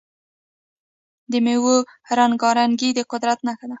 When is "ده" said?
3.67-3.69